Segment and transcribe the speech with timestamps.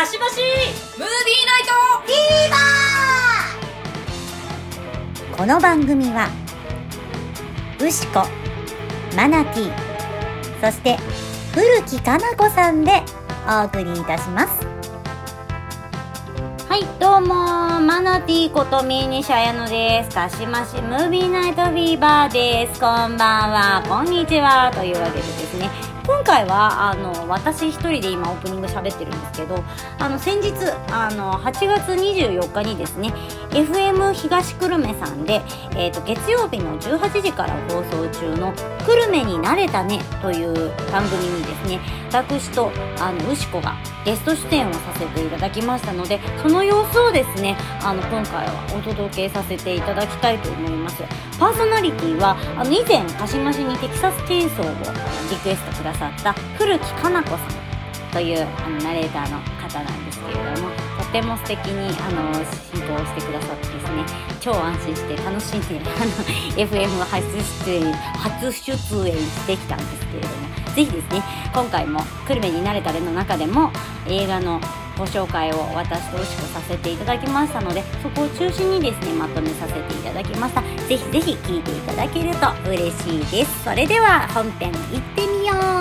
[0.00, 0.46] かしばしムー
[0.98, 1.08] ビー
[1.46, 1.74] ナイト
[2.06, 5.36] フィーバー！
[5.36, 6.30] この番組は
[7.78, 8.22] ウシコ
[9.14, 9.70] マナティ
[10.58, 10.96] そして
[11.52, 13.02] 古木かな子さんで
[13.46, 14.66] お送りいたします。
[16.66, 17.34] はいどうも
[17.82, 20.14] マナティことミーニシャヤノです。
[20.14, 22.80] かしましムービーナイトフィーバーです。
[22.80, 24.72] こんばんはこんにちは。
[24.74, 25.68] というわけでですね
[26.10, 29.62] 今回はあの私一人で今オープニング喋ってるんですけど
[30.00, 30.52] あの先日
[30.90, 33.14] あの8月24日にですね
[33.50, 35.40] FM 東久留米さんで、
[35.76, 38.52] えーと、月曜日の18時から放送中の
[38.84, 41.80] 「久留米になれたね」という番組にですね
[42.12, 51.04] 私とあの牛子がゲスト出演をさせていただきましたのでその様子をですねあの今回はお届けさせていただきたいと思います。
[51.40, 57.38] パーソナリティはあの以前鹿島市にテキサスチェーンソーをリクエストくださった古木かな子さん
[58.12, 64.04] というあのナレーターの方なんですけれどもとても素敵にあの進行してくださってですね
[64.40, 66.10] 超安心して楽しんであの
[66.56, 67.24] FM 初
[67.66, 73.70] 出演初出演してきたんですけれどもぜひですね今回も「久留米になれたれ」の中でも
[74.08, 74.60] 映画の
[74.98, 80.60] ご紹介を私と牛子させていただきましたのでそこを中心にですねまとめさせていただきました。
[80.60, 83.64] ぜひぜひ聴いていただけると嬉しいです。
[83.64, 85.79] それでは本編いってみよう。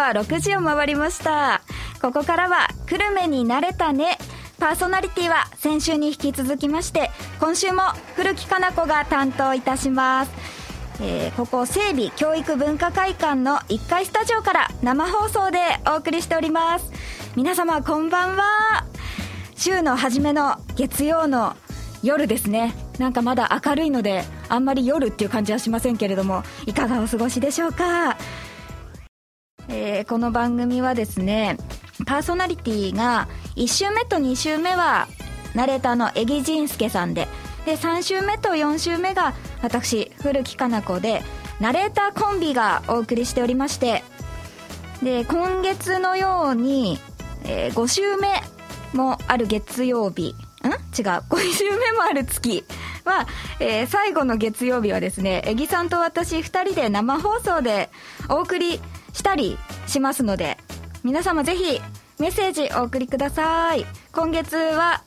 [0.00, 1.60] は6時を回りました。
[2.00, 4.16] ここからは久留米になれたね。
[4.58, 7.82] パーソナリティは先週に引き続きまして今週も
[8.14, 10.32] 古木かな子が担当いたします、
[11.00, 16.92] えーここ整備教育文化会館の1階スタジオから生放送でお送りしております。
[17.36, 18.84] 皆様こんばんは。
[19.56, 21.56] 週の初めの月曜の
[22.02, 22.74] 夜ですね。
[22.98, 28.18] なんかまだ明るいのであんまり夜っていう感じはしませんけれどもいかがお過ごしでしょうか？
[29.70, 31.56] えーこの番組はですね
[32.06, 35.06] パーソナリティが1週目と2週目は
[35.54, 37.28] ナレーターの江木仁介さんで
[37.66, 41.22] で3週目と4週目が私古木かな子で
[41.60, 44.02] ナレーターコンビがお送りしておりまして
[45.02, 46.98] で今月のように、
[47.44, 48.28] え5週目
[48.92, 50.68] もある月曜日ん？
[50.68, 50.74] 違う
[51.30, 52.64] 5週目もある月
[53.06, 53.26] は、
[53.60, 57.88] えー最後の月曜日はですね江木さんと私2人で生放送で
[58.28, 58.80] お送り
[59.12, 60.56] したりしますので
[61.02, 61.80] 皆様ぜひ
[62.18, 63.86] メッセージお送りください。
[64.12, 65.02] 今月は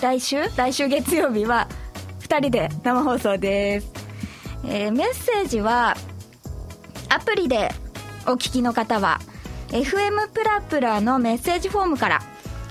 [0.00, 0.48] 来週？
[0.56, 1.66] 来週月曜日は
[2.20, 3.90] 2人で生放送です、
[4.64, 5.96] えーメッセージは
[7.08, 7.70] アプリで
[8.26, 9.20] お聞きの方は
[9.68, 12.20] FM プラプラのメッセージフォームから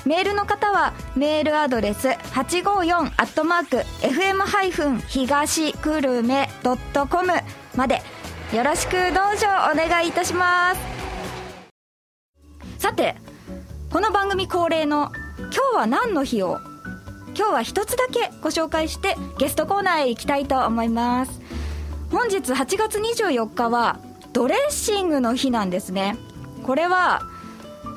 [0.05, 6.47] メールの方はメールアドレス 854-FM- 東久留米
[7.09, 7.33] .com
[7.75, 8.01] まで
[8.53, 10.81] よろしくどうぞお願いいたします
[12.77, 13.15] さて
[13.89, 15.11] この番組恒例の
[15.51, 16.59] 「今日は何の日?」を
[17.37, 21.41] 今日は一つだけご紹介してゲストコーナーへ行きたいと思います
[22.11, 23.97] 本日8月24日は
[24.31, 26.15] ドレッシングの日なんですね
[26.63, 27.23] これは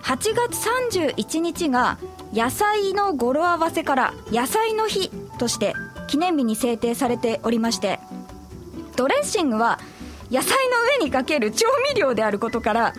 [0.02, 0.66] 8月
[0.96, 1.98] 31日が
[2.32, 5.74] 野菜の語呂合わせから野菜の日として
[6.08, 8.00] 記念日に制定されておりまして
[8.96, 9.78] ドレッシングは
[10.30, 12.94] 野菜の上にかける調味料であることから、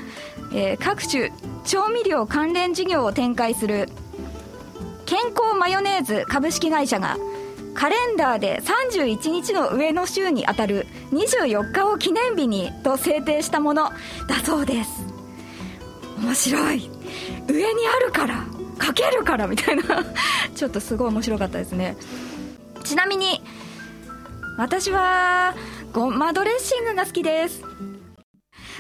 [0.54, 1.32] えー各種
[1.66, 3.90] 調味料関連事業を展開する
[5.06, 7.18] 健康マヨネーズ株式会社が
[7.76, 13.92] カレンダーで31日の上の週にあたる24日を記念日にと制定したもの
[14.28, 15.06] だそうです。
[16.22, 16.90] 面白い。
[17.48, 18.46] 上にあるから
[18.78, 19.84] かけるからみたいな。
[20.56, 21.96] ちょっとすごい面白かったですね。
[22.84, 23.42] ちなみに
[24.58, 25.56] 私は
[25.92, 27.64] ごまドレッシングが好きです。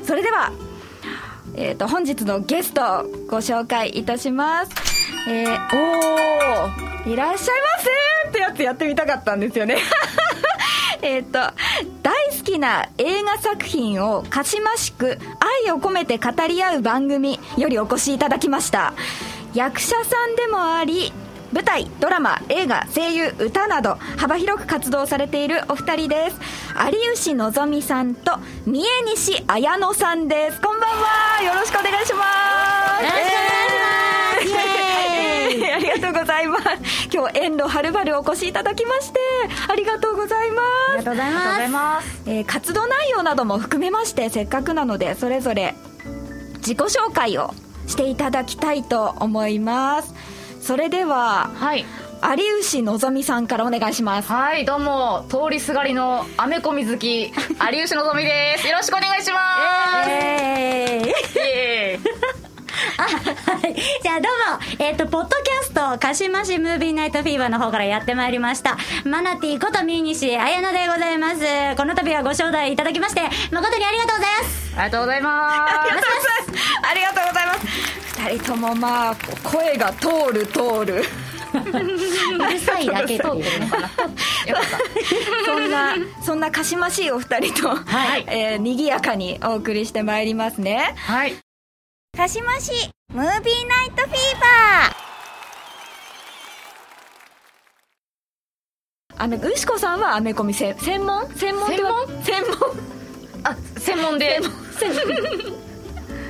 [0.04, 0.52] それでは、
[1.56, 2.82] えー、と本日のゲスト
[3.28, 4.72] ご紹介いたします。
[5.28, 9.78] えー、おーいらっしゃいませってやつやってみたかったんですよね。
[11.02, 11.40] えっと
[12.04, 15.18] 大好きな映画作品をかしましく
[15.66, 18.94] 愛を込めて語り合う番組よりお越しいただきました。
[19.56, 21.12] 役者さんでもあり
[21.51, 26.38] 舞台ドラマ映画声優歌など幅広く活動されているお二人です。
[26.92, 28.86] 有吉のぞみさんと三重
[29.16, 30.62] 西綾乃さんです。
[30.62, 31.44] こんばんは。
[31.44, 32.24] よろしくお願いしま
[33.00, 33.04] す。
[33.04, 34.60] よろしくお願いしま
[35.57, 35.60] す。
[35.60, 35.74] イエーイ。
[35.74, 36.63] ありがとうございます。
[37.12, 39.19] 今日遠路はるばるお越しいただきまして
[39.68, 40.66] ありがとうございます。
[40.94, 42.22] ありがとうございます。
[42.28, 45.74] えー活動内容なども含めましてせっかくなのでそれぞれ
[46.57, 47.54] 自己紹介を
[47.88, 50.13] していただきたいと思います
[50.62, 51.86] それでははい
[52.38, 57.32] 有吉のぞみさんからお願いしますはいどうも通りすがりのアメコミ好き 有
[57.84, 59.40] 吉のぞみですよろしくお願いしま
[60.04, 62.20] すえーイエーイ
[63.00, 63.76] はい。
[63.76, 68.78] じゃあどうも、えっ、と、ポッドキャスト、鹿島市ムービーナイトフィーバーの方からやってまいりました。
[69.06, 71.38] マナティこと三西彩乃でございます。
[71.78, 73.22] この度はご招待いただきまして、
[73.52, 74.70] 誠にありがとうございます。
[74.80, 75.56] ありがとうございます
[76.90, 77.49] ありがとうございます
[78.19, 81.04] 二人ともまあ声が通る通る。
[81.51, 83.71] うるさいだけっていうね。
[85.45, 88.25] そんなそんなかしましいお二人と、はい。
[88.27, 90.94] えー、賑やかにお送りしてまいりますね。
[90.98, 91.38] はい。
[92.18, 94.95] 鹿島市ムービーナイトフィーバ
[99.18, 101.27] あのうしこさんはアメコミせ専門？
[101.36, 101.92] 専門ってわ
[102.24, 102.69] 専門？
[103.44, 104.39] あ専門で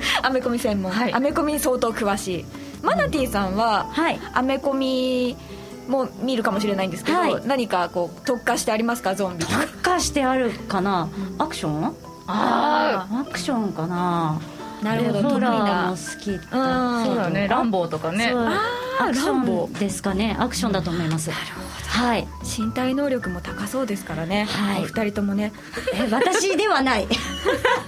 [0.22, 1.12] アメコミ専門、はい。
[1.14, 2.44] アメコミに相当詳しい。
[2.82, 4.20] マナティさんは、はい。
[4.34, 5.36] アメコミ
[5.88, 7.42] も見るかもしれないんですけど、はい。
[7.46, 9.14] 何かこう特化してありますか？
[9.14, 11.08] ゾンビ特化してあるかな？
[11.38, 11.94] アクション？
[12.26, 14.40] あアクションかな？
[14.82, 15.50] なるほど得意な。
[15.50, 17.48] も好きだそうだよね。
[17.48, 18.32] ランボーとかね。
[18.98, 20.36] アクシランボョンですかね。
[20.38, 21.30] アクションだと思います。
[21.30, 22.26] はい。
[22.58, 24.82] 身体能力も高そうですからね、はい。
[24.82, 25.52] お二人ともね。
[25.92, 27.06] え私ではない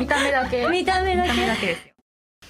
[0.00, 0.66] 見た目だけ。
[0.66, 1.92] 見た目だ見た目けだけですよ。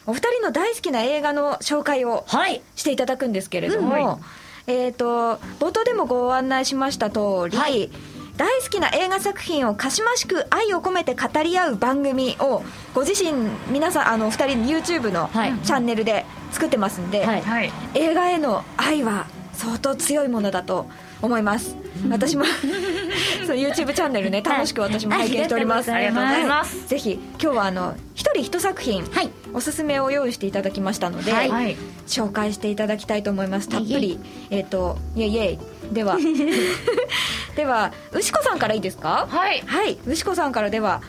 [0.07, 2.63] お二人の大好きな映画の紹介をはい。
[2.75, 4.19] していただくんですけれども、うんは
[4.67, 7.91] えっ、と冒頭でもご案内しました通り、はい。
[8.37, 12.63] 大好きな映画作品をかしましく愛を込めて語り合う番組を
[12.95, 13.33] ご自身
[13.71, 15.59] 皆さんあのお二人 YouTube のはい。
[15.61, 17.43] チャンネルで作ってますんで、はい。
[17.43, 17.73] はい。
[17.95, 20.87] 映画への愛は相当強いものだと
[21.23, 21.77] 思います、
[22.11, 22.45] 私も
[23.47, 26.89] その YouTube チャンネルね楽しく私も拝見しております、はいありがとうございます。
[26.89, 29.31] ぜひ今日はあの一人一作品、はい。
[29.53, 31.49] おすすめを用意していただきましたので、はい。
[31.51, 31.77] はい
[32.07, 33.69] 紹介していただきたいと思います。
[33.69, 34.19] たっぷり
[34.51, 36.17] えっ、とイエイイエイでは。
[37.57, 39.27] では牛子さんからいいですか？
[39.31, 39.63] はい。
[39.67, 39.99] はい。
[40.07, 41.01] 牛子さんからでは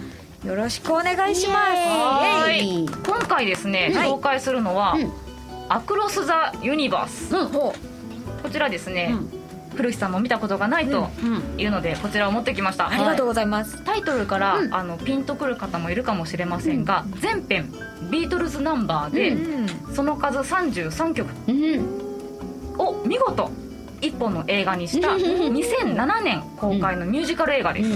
[0.45, 1.69] よろしくお願いします。
[1.69, 2.59] はイ。
[2.59, 2.85] エイ。
[2.85, 4.09] い今回ですね、はい。
[4.09, 5.11] 紹介するのは、うん。
[5.69, 7.35] アクロス・ザ・ユニバース。
[7.35, 7.47] うん。
[7.49, 7.73] ほ
[8.43, 9.36] こちらですね、うん
[9.77, 11.61] 古市さんも見たことがないとうん。
[11.61, 14.73] いうのでこちらを持ってきました、ありがとうございます、タイトルから、うん。
[14.73, 17.71] あのピンとくる方もいるかもしれませんが、全編
[18.11, 22.07] ビートルズナンバーで、うんその数33曲うん
[22.77, 23.49] を見事
[24.01, 27.89] 一本の映画にした2007年公開のミュージカル映画です、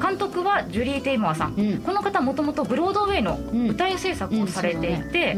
[0.00, 1.78] 監督はジュリー・テイモアさん、うん。
[1.78, 5.36] この方もともとブロードウェイの舞台制作をされていて、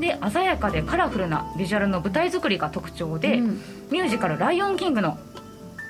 [0.00, 3.46] で鮮やかでカラフルなビジュアルの舞台作りが特徴で、うん。
[3.90, 5.18] ミュージカル「ライオンキング」の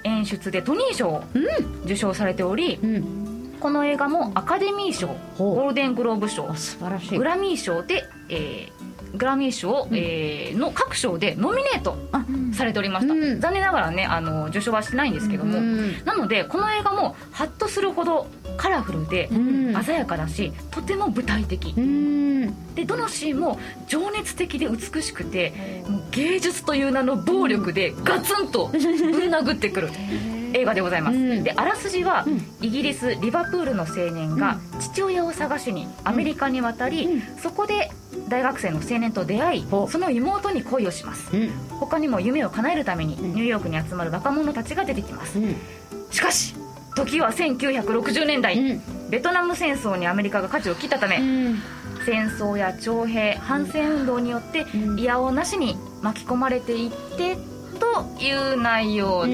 [0.05, 1.25] 演出でトニー賞を
[1.85, 3.57] 受賞されており、うん。
[3.61, 5.09] この映画もアカデミー賞
[5.39, 7.19] ゴールデングローブ賞お素晴らしい。
[7.19, 8.80] グラミー賞で、えー
[9.15, 13.41] グラミー賞、えーの各賞でノミネートあされておりました、うん。
[13.41, 16.05] 残念ながらねあの受賞はしてないんですけども、うん。
[16.05, 18.27] なのでこの映画もハッとするほど
[18.57, 19.85] カラフルでうん。
[19.85, 21.75] 鮮やかだしとても舞台的。
[21.77, 22.75] うん。
[22.75, 23.59] でどのシーンも
[23.89, 25.53] 情熱的で美しくて
[26.11, 28.81] 芸術という名の暴力でガツンとぶん
[29.35, 29.91] 殴ってくる
[30.53, 31.43] 映画でございます、うん。
[31.43, 32.43] であらすじは、うん。
[32.61, 37.21] イギリスリバプールの青年が父親を探しにアメリカに渡り、うん。
[37.39, 37.91] そこで
[38.29, 41.37] 大学生の青年と出会いその妹に恋をします。
[41.37, 41.51] うん。
[41.79, 43.35] 他にも夢を叶えるためにん。
[43.35, 45.39] ニューヨークに集まる若者たちが出てきます。
[45.39, 45.57] うん。
[46.11, 46.55] しかし
[46.95, 49.11] 時は1960年代、うん。
[49.11, 51.19] ベトナム戦争にアメリカが舵を切ったため、
[52.05, 54.99] 戦争や徴兵反戦運動によってうん。
[54.99, 57.37] いやおうなしに巻き込まれていって
[57.81, 59.33] という内容で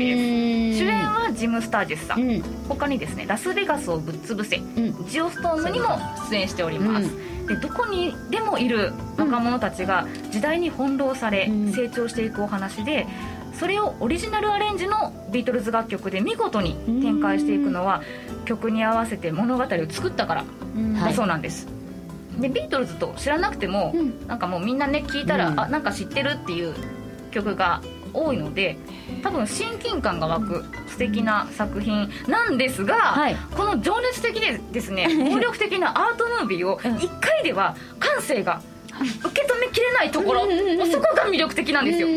[0.73, 2.43] す、主演はジム・スタージェスさん、うん。
[2.69, 4.57] 他にですねラスベガスをぶっ潰せ。
[4.57, 5.09] うん。
[5.09, 5.99] ジオストームにも
[6.31, 7.11] 出演しております、
[7.49, 11.73] でどこにでもいる若者たちが時代に翻弄されうん。
[11.73, 13.07] 成長していくお話で
[13.59, 18.03] それをオリジナルアレンジのビートルズ楽曲で見事に展開していくのは
[18.45, 20.45] 曲に合わせて物語を作ったから
[21.03, 21.67] だそうなんです、
[22.38, 24.26] でビートルズと知らなくても、うん。
[24.26, 25.61] なんかもうみんなね聞いたら、うん。
[25.61, 26.75] あなんか知ってるっていう
[27.31, 27.81] 曲が
[28.13, 28.77] 多いので
[29.23, 33.37] 多分親近感が湧く素敵な作品なんですが、はい。
[33.57, 38.61] この情熱的でですね 暴力的なアートムービーを1回では感性が
[39.25, 40.43] 受け止めきれないところ
[40.87, 42.09] そこが魅力的なんですよ。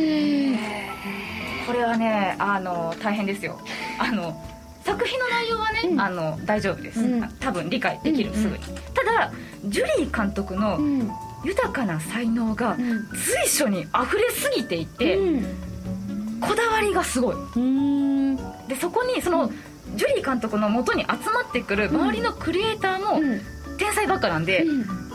[1.67, 3.59] これはねあの大変ですよ。
[3.99, 4.35] あの
[4.83, 6.01] 作品の内容はね、うん。
[6.01, 7.29] あの大丈夫です、うん。
[7.39, 8.63] 多分理解できる、うんうんすぐに。
[8.93, 9.31] ただ
[9.65, 11.11] ジュリー監督のうん。
[11.45, 13.07] 豊かな才能がうん。
[13.13, 15.17] 随所に溢れすぎていて、
[16.39, 17.35] こだわりがすごい。
[17.55, 18.35] うん。
[18.67, 19.51] でそこにその、
[19.95, 23.19] ジュリー監督のもとに集まってくる周りのクリエイターも
[23.77, 24.65] 天才ばっかなんで、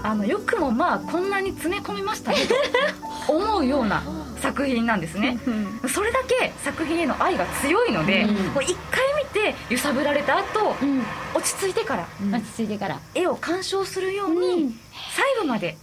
[0.02, 2.38] あのよくもまあこんなに詰め込みましたね
[3.26, 4.02] と思うような
[4.40, 5.38] 作品なんですね。
[5.88, 8.34] それだけ作品への愛が強いので、うん。
[8.52, 11.02] もう一回見て揺さぶられた後、うん。
[11.34, 12.98] 落ち着いてから落ち着いてから。
[13.14, 14.80] 絵を鑑賞するように、うん。
[15.14, 15.76] 最後まで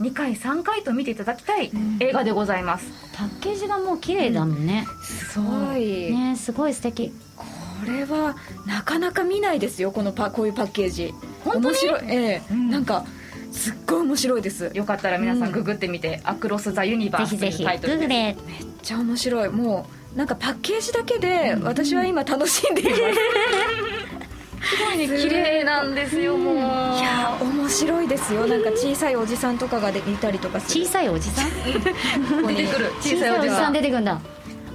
[0.00, 1.70] 2回3回と見ていただきたい
[2.00, 7.12] 映画でございます、パッケージがもう綺麗だもんね、すごい、ねすごい素敵。
[7.36, 7.46] こ
[7.86, 11.12] れはなかなか見ないですよこのパこういうパッケージ。
[11.44, 11.66] 本当に？
[11.66, 12.00] 面白い。
[12.06, 12.42] ええ。
[12.52, 12.70] うん。
[12.70, 13.04] なんか
[13.50, 14.70] すっごい面白いです。
[14.72, 15.50] よかったら皆さうん。
[15.50, 17.98] んググってみて「アクロス・ザ・ユニバース」というぜひぜひタイトルで。
[17.98, 18.36] ググレめっ
[18.82, 19.48] ちゃ面白い。
[19.48, 22.96] もうなんかパッケージだけで私は今楽しんでいます、
[24.64, 26.54] すごいね綺麗なんですよもう。
[26.56, 26.58] い
[27.02, 28.46] や面白いですよ。
[28.46, 30.84] なんか小さいおじさんとかがでいたりとかする。
[30.84, 31.50] 小さいおじさん？
[32.46, 32.92] 出てくる。
[33.00, 33.36] 小小さいおじさん。
[33.36, 34.20] さいおじさん出てくんだ。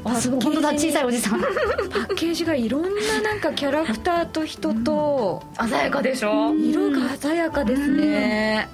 [0.04, 1.40] あすごい本当だ小さいおじさん。
[1.42, 2.90] パッケージがいろんな
[3.24, 5.44] なんかキャラクターと人と。
[5.68, 6.54] 鮮やかでしょ？
[6.54, 8.70] 色が鮮やかですね、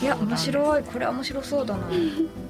[0.00, 0.82] いや面白い。
[0.84, 1.80] これは面白そうだな、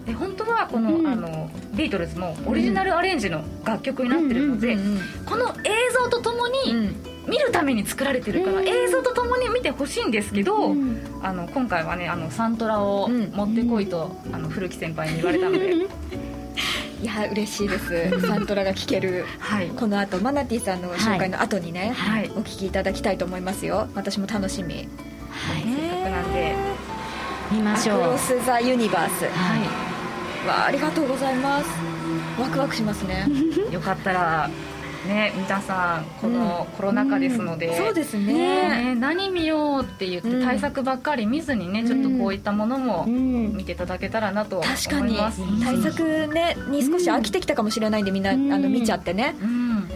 [0.07, 1.07] で本当はこの,、うん。
[1.07, 5.01] あのビートルズもオリジナルアレンジの楽曲になってるので、うん。
[5.25, 5.71] この映
[6.05, 6.97] 像とともにうん
[7.29, 8.69] 見るために作られてるから、うん。
[8.69, 11.01] 映像とともに見てほしいんですけど、うん。
[11.23, 13.31] あの今回はねあのサントラをうん。
[13.33, 15.75] 持ってこいと、あの古木先輩に言われたので、
[17.03, 18.21] いや嬉しいです。
[18.27, 19.69] サントラが聴けるはい。
[19.69, 22.31] この後マナティさんの紹介の後にね、はい。
[22.35, 23.89] お聞きいただきたいと思いますよ。
[23.95, 24.75] 私も楽しみ。
[24.75, 24.87] はい
[25.63, 26.55] せっかくなんで、
[27.49, 28.01] アク見ましょう。
[28.13, 29.25] ロス・ザ・ユニバース。
[29.25, 29.89] はい。
[30.49, 31.67] わあありがとうございます。
[32.41, 33.27] ワクワクしますね。
[33.71, 34.51] よかったら
[35.07, 38.93] ね皆さんこのコロナ禍ですので、そうですね。
[38.93, 40.45] ね何見ようって言ってうん。
[40.45, 43.57] 対策ばっかり見ずにね、ちょっとこういったものもうん。
[43.57, 44.89] 見ていただけたらなと思います。
[44.89, 45.17] 確かに。
[45.65, 48.53] 対策ねに少し飽きてきたかもしれないんでみんな、うん。
[48.53, 49.37] あの見ちゃってね。
[49.41, 49.75] うん。
[49.81, 49.89] なる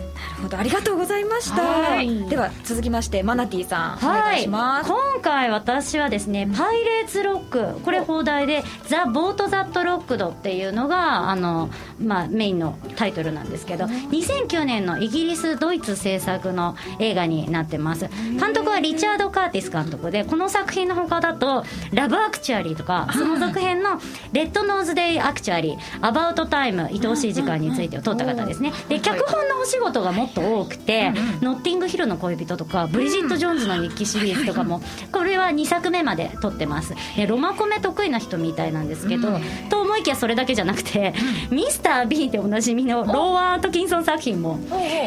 [0.42, 2.28] ほどありがとうございました、はい。
[2.28, 4.90] では続きましてマナティさん、お願いします。
[4.90, 11.70] 今回私はですね「パイレーツロック」これ放題で「ザ・ボート・ザット・ロックド」っていうのがあの、
[12.00, 18.08] まあ、メインのタイトルなんですけど2009年のイギリスドイツ制作の映画になってます。
[18.38, 24.00] 監督はリチャード・カーティス監督でこの作品の他だと「ラブ・アクチュアリー」とかその続編の
[24.32, 28.72] 「レッド・ノーズ・デイ・アクチュアリー」「アバウト・タイム」愛おしい時間についてを撮った方ですね。
[28.88, 36.94] で脚本のお仕事がもっと多くて「ノッティングヒルの恋人」とか「ブリジット・ジョーンズの日記」シリーズとかもこれは2作目まで撮ってます。
[37.16, 39.38] でロマコメ得意な人みたいなんですけど、
[39.70, 41.14] と思いきやそれだけじゃなくて、
[41.50, 44.58] ミスター・ビーンでおなじみのローアートキンソン作品も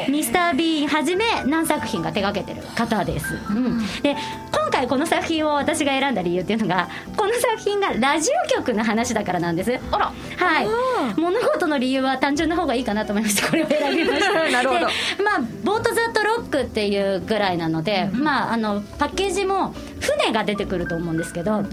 [0.10, 4.16] ミスター・ビーンはじめ何作品か手掛けてる方です、うん、で
[4.52, 9.80] 今回この作品を私が選んだ理由っていうのがこの作品がラジオ局の話だからなんです。
[9.92, 10.14] あら。
[10.38, 10.68] はい。
[11.20, 14.34] 物事の理由は単純な方がいいかなと思いましてこれを選びました。
[14.50, 14.80] なるほど。
[14.82, 14.86] で
[15.24, 21.64] まあボート・ザット・ロックっていうぐらいなので、まああのパッケージも船が出てくると思うんですけど、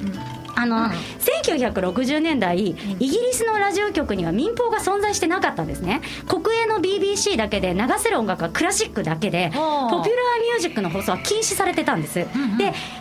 [0.55, 0.89] あの、
[1.21, 6.01] 1960年代イギリスのラジオ局には民放が存在してなかったんですね。
[6.27, 12.27] 国営の BBC だけで流せる音楽はクラシックだけでポピュラーミュージックの放送は禁止されてたんです、で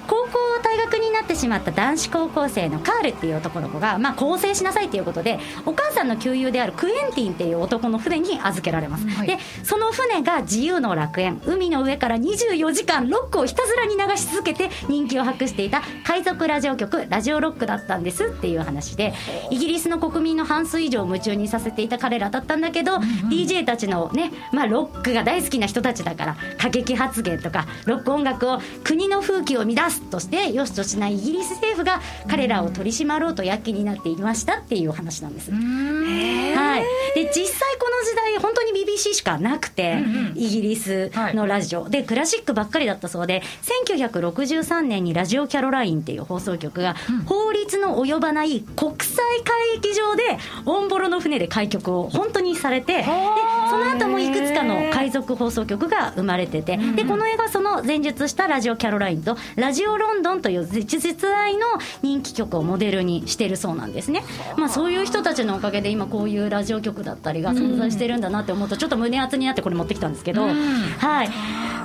[0.08, 9.28] 高校退学になってしまった男子高校生のカールっていう男の子が、まあ、更生しなさいっていうことでお母さんの旧友であるクエンティンっていう男の船に預けられます、はい。
[9.28, 19.14] でその船が自由の楽園海の上から24時間ロックをひたすらに流し続けて人気を博していた海賊ラジオ局ラジオロックだったんですっていう話で
[19.50, 35.52] イギリスの国民の半数以上を夢中にさせていた彼らだったんだけど、DJ たちのね、まあ、ロックが大好きな人たちだから過激発言とかロック音楽を国の風紀を乱すとしてよしとしないイギリス政府が彼らを取り締まろうと躍起になっていましたっていう話なんです。
[35.52, 36.84] はい、
[37.16, 39.98] で実際この時代本当に BBC しかなくて、
[40.36, 43.42] イギリスのラジオ、でクラシックばっかりだったそうで
[43.90, 46.96] 1963年にラジオキャロラインっていう放送局が、
[47.32, 61.68] 法律の及ばない国際海域上でオンボロの船で開局を本当にされてでその後もいくつかの海賊放送局が生まれてて、でこの映画その前述したラジオキャロラインとラジオロンドンという実在の
[62.02, 64.24] 人気曲をモデルにしてるそうなんですね、
[64.58, 71.30] まあ、そういう人たちのおかげで今こういうラジオ局だったりが存在してるんだなって思うとちょっと胸熱になってこれ持ってきたんですけど、はい。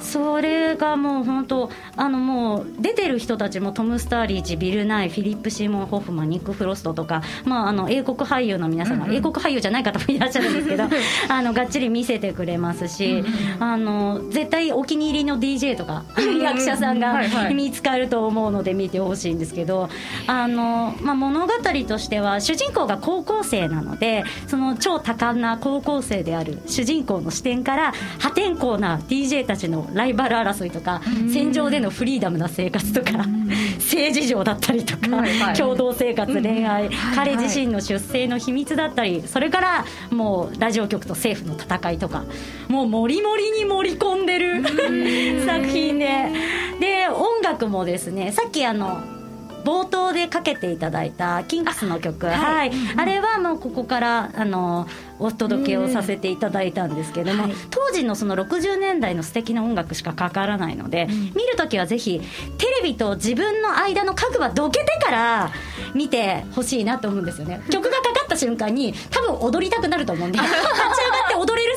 [0.01, 10.85] そそれがもう本当あのもう出てる人たちもトム・スターリーチビル・ナイフィリップ・シーモン・ホフマンニック・フロストとか、まあ、あの英国俳優の皆さんが、英国俳優じゃない方もいらっしゃるんですけど
[11.29, 13.25] あのがっちり見せてくれますし、
[13.61, 16.05] あの絶対お気に入りの DJ とか、
[16.43, 17.21] 役者さんが
[17.53, 19.89] 見つかると思うので見てほしいんですけど
[20.27, 21.53] あの、まあ、物語
[21.89, 31.01] としては主人公が高校生なのでその超多感な高校生である主人公の視点から破天荒な DJ たちのライバル争いとか
[31.33, 33.27] 戦場でのフリーダムな生活とか
[33.79, 35.25] 性事情だったりとか、
[35.57, 42.25] 共同生活恋愛、彼自身の出生の秘密だったりそれからもうラジオ局と政府の戦いとか
[42.69, 44.63] もうもりもりに盛り込んでる
[45.47, 46.07] 作品で。
[46.81, 49.01] で音楽もですねさっきあの
[49.67, 52.27] 冒頭でかけていただいたキングスの曲。
[52.27, 54.87] はい、あれはもうここからあの
[55.19, 62.21] お届けをさせていただいたんですけども、当時のその60年代の素敵な音楽しかかからないので、見るときはぜひ
[62.59, 65.51] テレビと自分の間の家具はどけてから
[65.95, 67.61] 見てほしいなと思うんですよね。
[67.69, 70.71] 曲がかかった瞬間に多分踊りたくなると思うんで 立ち上が
[71.27, 71.76] って踊れる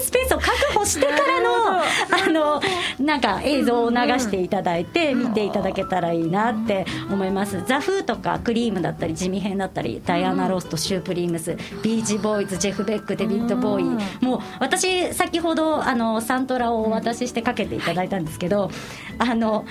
[0.86, 2.62] スペースを確保してからのあの
[3.00, 7.64] なんか映像を流していただいて見ていただけたらいいなって思います。
[7.66, 18.70] ザ・フーとかクリームだったりジミヘンだったりダイアナ・ローストシュープリームスビーチボーイズジェフ・ベックデビッド・ボーイもう私先ほどあのサントラをお渡ししてかけていただいたんですけど
[19.18, 19.66] あの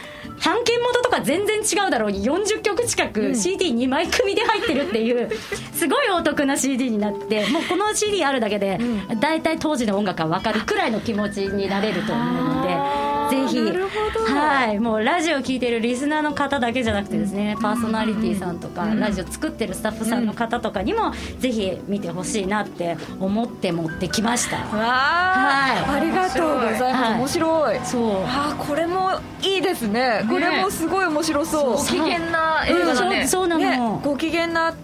[0.45, 2.11] 版権元とか全然違うだろう。
[2.11, 5.31] に40曲近く CD2 枚組で入ってるっていう
[5.73, 8.79] すごいお得な CD になってもうこの CD あるだけで
[9.21, 13.09] 大体当時の音楽が分かるくらいの気持ちになれると思うので。
[13.29, 24.57] ぜひはいもうラジオ聞いてるリスナーの方だけじゃなくてですねパーソナリティさんとかラジオ作ってるスタッフさんの方とかにもぜひ見てほしいなって思って持ってきました。
[24.57, 26.01] はい。
[26.01, 27.19] ありがとうございます、はい。
[27.19, 27.81] 面白い。
[27.85, 28.23] そう。
[28.25, 29.11] あーこれも
[29.43, 30.25] いいですね。
[30.29, 31.73] これもすごい面白そう。
[31.77, 33.27] ご機嫌な映画だね。
[33.27, 34.75] そうそうなの、ねご機嫌な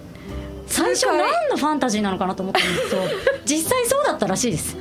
[0.66, 3.02] 最初何のファンタジーなのかなと思ったんですけど
[3.44, 4.76] 実際そうだったらしいです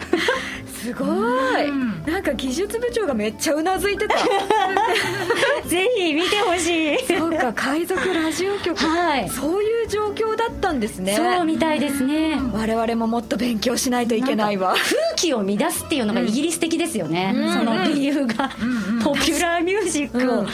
[0.84, 1.72] すごい、
[2.06, 4.16] なんか技術部長がめっちゃうなずいてた。
[5.66, 6.98] ぜひ見てほしい。
[7.08, 9.30] そうか海賊ラジオ局、はい。
[9.30, 11.16] そういう状況だったんですね。
[11.16, 12.38] そうみたいですね。
[12.54, 14.76] 我々ももっと勉強しないといけないわ。
[14.76, 18.50] 風紀を乱すっていうのがイギリス的ですよね、その理由が、
[19.02, 20.50] ポピュラーミュージックを流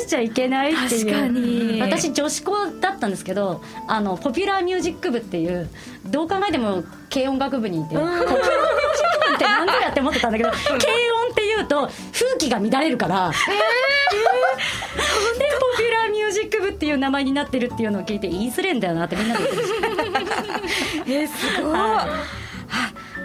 [0.00, 1.80] しちゃいけないっていう、確かに。
[1.80, 5.68] 私女子校だったんですけどあのポピュラーミュージック部っていう
[6.06, 13.36] どう考えても軽音楽部にいて、ポピュラーミュージック部ってなんだよって思ってたんだけど 軽音っていうと風紀が乱れるから、で
[15.60, 19.44] ポピュラーミュージック部っていう名前になってるっていうのを聞いて言いづれんだよなってみんなで。
[19.44, 22.22] 言ってえすごい、あ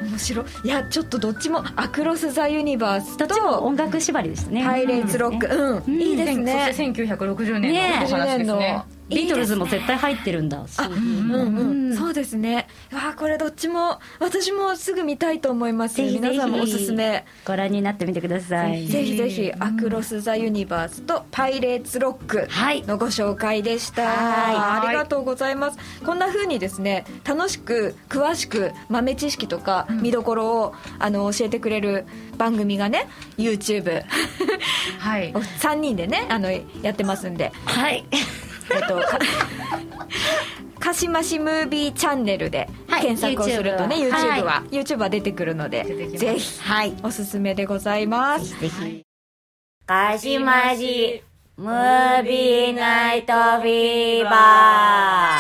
[0.04, 0.46] 面白い。
[0.64, 4.64] いやちょっとどっちもアクロス・ザ・ユニバースどっちもと音楽縛りでしたね。
[4.66, 5.48] パイレーツ・ロック。
[5.48, 6.66] うん、いいですね。
[6.68, 10.66] そして1960年のお話です60年のねビートルズも絶対入ってるんだ。
[10.78, 12.68] あ、うんうん、そうですね。
[12.92, 16.02] わあ、これどっちも、私もすぐ見たいと思います。
[16.02, 17.26] 皆さんもおすすめ。
[17.46, 18.86] ご覧になってみてください。
[18.88, 22.84] ぜひぜひ、アクロス・ザ・ユニバースとパイレーツ・ロックはい。
[22.84, 24.04] のご紹介でした。
[24.04, 25.78] はありがとうございます。
[26.06, 32.06] こんな風にですね、楽しく、詳しく、豆知識とか、見どころを、あの、教えてくれる
[32.38, 34.04] 番組がね、YouTube、
[35.00, 35.32] はい。
[35.36, 38.06] お3人でね、あの、やってますんで、はい
[38.70, 39.20] えっと、か
[40.80, 45.84] かしましムービーチャンネルではい検索をするとね、YouTube YouTube はは、YouTube は出てくるので
[46.18, 46.94] ぜひはい。
[47.04, 48.60] おすすめでございます。
[48.60, 49.04] ぜひ
[49.86, 51.24] かしまし、
[51.58, 55.40] ムービーナイトフィーバ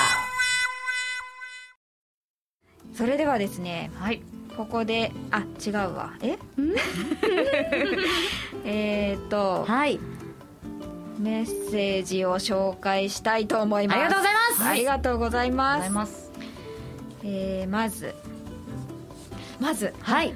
[2.94, 4.22] それではですねはい。
[4.56, 6.14] ここであ違うわ。
[6.22, 6.38] え？
[8.66, 10.00] えっとはい
[11.18, 14.00] メッセージを紹介したいと思います。
[14.00, 14.64] ありがとうございます。
[14.64, 16.32] ありがとうございます。
[17.24, 18.14] えーまず。
[19.60, 19.94] まず。
[20.02, 20.34] はい。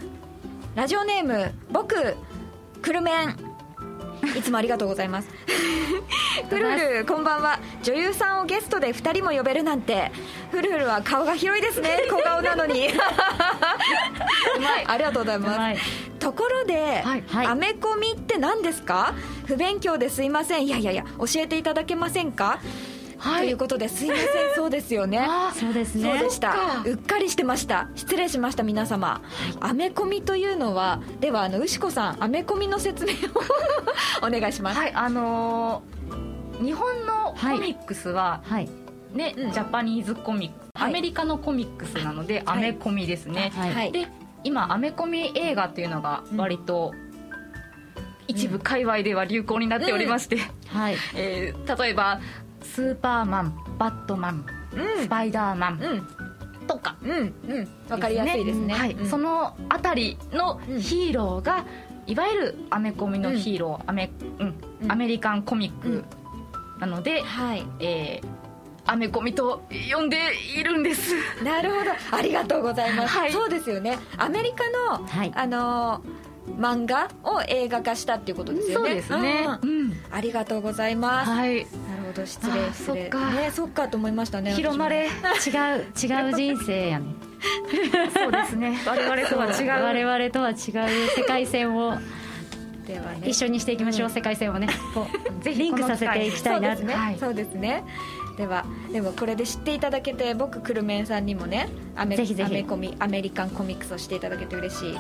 [0.76, 2.16] ラジオネーム僕
[2.82, 3.36] クルメン
[4.38, 5.30] いつもありがとうございます。
[6.50, 7.60] フルフルこんばんは。
[7.84, 10.12] 女優さんをゲストで2人も呼べるなんて。
[10.52, 12.06] フルフルは顔が広いですね。
[12.10, 12.90] 小顔なのに。
[14.88, 15.78] ありがとうございます、はい。
[16.20, 17.48] ところで、はいはい。
[17.48, 19.14] アメコミって何ですか？
[19.46, 20.66] 不勉強ですいません。
[20.66, 22.60] いやいやいや教えていただけませんか？
[23.24, 24.28] ということですいません。
[24.56, 25.28] そうですよね。
[25.54, 26.10] そうですね。
[26.12, 26.56] そうでした。
[26.86, 27.90] うっかりしてました。
[27.96, 29.22] 失礼しました皆様、
[29.60, 33.16] アメコミというのはではあの牛子さんアメコミの説明を
[34.28, 36.02] お願いします、はいあのー
[36.62, 38.70] 日本のコミックスは、はい。
[39.14, 39.52] ね、うん。
[39.52, 40.90] ジャパニーズコミックス、はい。
[40.92, 43.74] アメリカのコミックスなので、アメコミですね、はい。
[43.74, 43.92] はい。
[43.92, 44.08] で
[44.44, 46.94] 今アメコミ映画っていうのが割と
[48.28, 50.96] 一部界隈では流行になっておりまして、はい。
[51.16, 52.20] えー例えば
[52.76, 55.04] スーパーマンバットマンうん。
[55.04, 56.68] スパイダーマンうん。
[56.68, 57.68] とか、うんうん。
[57.90, 58.74] わかりやすいですね。
[58.74, 58.94] はい。
[58.94, 59.10] うん。
[59.10, 61.66] そのあたりのヒーローが、
[62.08, 64.56] いわゆるアメコミのヒーロー、アメうん。
[64.84, 64.92] うん。
[64.92, 66.06] アメリカンコミックうん。
[66.80, 67.66] なので、はい。
[67.80, 68.28] えー
[68.84, 69.62] アメコミと
[69.94, 70.18] 呼んで
[70.58, 71.14] いるんです。
[71.44, 71.92] なるほど。
[72.18, 73.32] ありがとうございます、はい。
[73.32, 74.00] そうですよね。
[74.18, 74.64] アメリカ
[74.98, 75.32] の、はい。
[75.36, 78.90] あのー漫画を映画化したっていうことですよね。
[78.90, 79.48] そうですね。
[79.62, 79.70] うん。
[79.70, 79.94] うん。
[80.12, 81.68] ありがとうございます、はい
[82.12, 83.32] ほど失礼失礼そっか。
[83.32, 85.08] ねそっかと思いましたね広まれ。
[85.08, 85.12] 違う
[86.02, 87.06] 違う人生やね
[88.14, 88.78] そうですね。
[88.86, 89.84] 我々とは違う。
[89.84, 90.56] 我々とは違う
[91.16, 93.22] 世界線を私ではね。
[93.26, 94.14] 一緒にしていきましょう、うん。
[94.14, 94.68] 世界線をね。
[95.42, 96.76] ぜひリンクさせていきたいな。
[96.76, 97.18] そうですね、はい。
[97.20, 97.84] そうですね。
[98.38, 102.50] ではでもこれで知っていただけて僕クルメンさんにもねアメぜひぜひ。
[102.50, 104.98] アメコミアメリカンコミックスをしていただけて嬉しい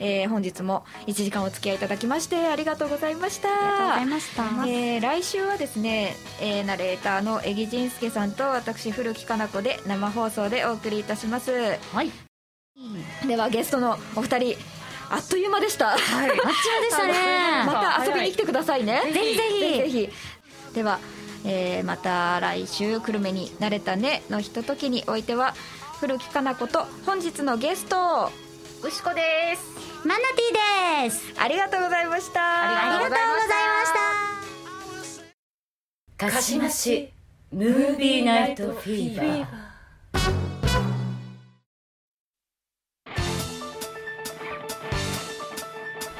[0.00, 3.48] えー本日も1時間お付き合いいただきましてありがとうございました。
[3.48, 4.42] ありがとうございました。
[4.66, 11.50] えー来週はですね、えーナレーターの江木仁介さんと私古木かな子で生放送でお送りいたします。
[11.92, 12.10] はい。
[13.26, 14.56] ではゲストのお二人
[15.10, 16.54] あっという間でした、はいあっちまで
[16.90, 17.12] したね。
[17.66, 19.02] また遊びに来てくださいね。
[19.12, 19.60] ぜひぜひ。
[19.78, 20.10] ぜひ
[20.74, 20.98] では、
[21.44, 25.54] えーまた来週久留米に慣れたねのひとときにおいては
[26.00, 28.30] 古木かな子と本日のゲスト
[28.82, 30.06] 牛子です。
[30.06, 31.34] マナティーです。
[31.36, 32.40] ありがとうございました。
[32.40, 33.48] ありがとうございまし
[36.16, 36.30] た。
[36.30, 37.12] かしまし
[37.52, 39.67] ムービーナイトフィーバー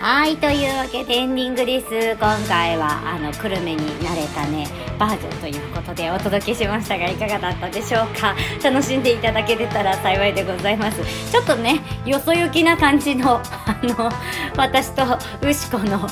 [0.01, 1.87] はいというわけでエンディングです。
[1.89, 8.37] 今回はあの久留米に慣れたねバージョンということでお届けしましたがいかがだったでしょうか？
[8.63, 11.01] 楽しんでいただけてたら幸いでございます。
[11.33, 14.09] ちょっとねよそ行きな感じのあの
[14.57, 15.03] 私と
[15.45, 16.09] 牛子のあ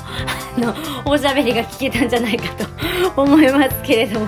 [0.59, 4.27] のおしゃべりが聞けたんじゃないかと思いますけれども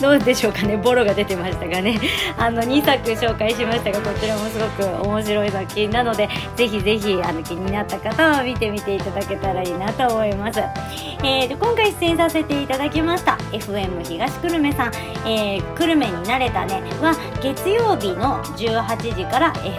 [0.00, 0.78] どうでしょうかね？
[0.78, 2.00] ボロが出てましたがね。
[2.38, 10.60] あの2作紹介しましたがこちらもすごく面白い作品なのでぜひぜひあの気になった方は見てみていただけたらいいなと思います、
[11.22, 14.92] えーと今回出演させていただきました FM 東久留米さん、
[15.26, 19.74] えー久留米になれたねは月曜日の18時から FM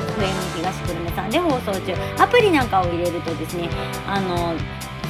[0.57, 1.93] 東久留米さんで放送中。
[2.19, 3.69] アプリなんかを入れるとですね
[4.07, 4.55] あの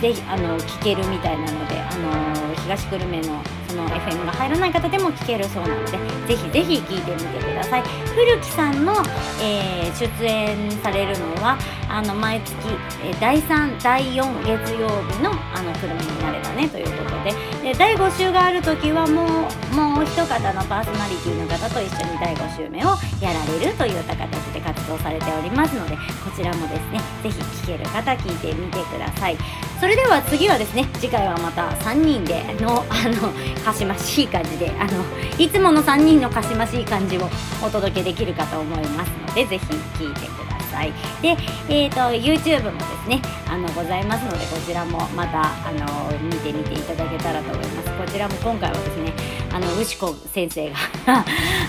[0.01, 7.83] ぜひあの聞けるみたいなのであの東久留米のその FM が入らない方でも聞けるそうなのでぜひぜひ聞いてみてください。
[8.15, 8.93] 古木さんの、
[9.41, 12.53] えー出演されるのはあの毎月、
[13.01, 17.55] え第3第4月曜日のあの久留米になれたねということで。
[17.65, 25.99] で第5週がある時はもうもう一方のパーソナリティの方と一緒に第5週目をやられるといった形で活動されておりますのでこ
[26.35, 29.37] ちらもですねぜひ聞ける方聞いてみてください。
[29.79, 35.03] それでは次はですね次回はまた3人でのあのかしましい感じであの
[35.37, 37.29] いつもの3人のかしましい感じを
[37.65, 40.91] お届けできるかと思いますのでぜひ聞いてください。
[41.21, 41.35] で、
[41.69, 47.89] えー、と YouTube もですねあのございますのでこちらもまたあの見てみていただけたらと思います。
[47.95, 49.13] こちらも今回はですね
[49.51, 50.75] あの牛子先生が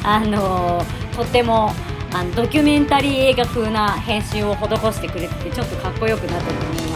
[0.03, 1.73] あのとっても
[2.13, 6.96] あのドキュメンタリー映画風な編集を施してくれててちょっとかっこよくなったと思いま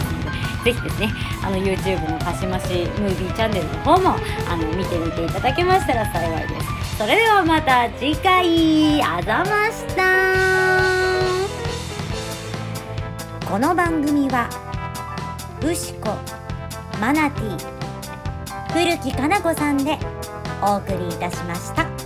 [0.63, 1.11] ぜひですね
[1.43, 2.67] あの YouTube のかしまし
[2.99, 4.15] ムービーチャンネルの方も
[4.47, 10.11] あの見てみていただけましたら幸いですそれではまた次回あざました
[13.49, 14.49] この番組は
[15.63, 16.15] ウシコ
[16.99, 17.81] マナティ
[18.71, 19.97] 古木かな子さんで
[20.61, 22.00] お送りいたしました。